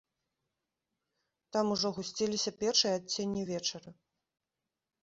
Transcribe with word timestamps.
Там 1.57 1.65
ужо 1.75 1.89
гусціліся 1.99 2.51
першыя 2.65 2.93
адценні 3.03 3.41
вечара. 3.53 3.89